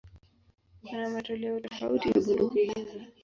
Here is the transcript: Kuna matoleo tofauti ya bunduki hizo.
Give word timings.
Kuna 0.85 1.09
matoleo 1.09 1.59
tofauti 1.59 2.09
ya 2.09 2.21
bunduki 2.21 2.65
hizo. 2.65 2.99